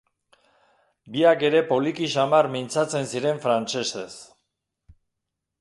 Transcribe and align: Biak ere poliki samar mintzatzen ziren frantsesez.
Biak 1.15 1.43
ere 1.49 1.61
poliki 1.73 2.09
samar 2.15 2.49
mintzatzen 2.57 3.07
ziren 3.13 3.45
frantsesez. 3.47 4.11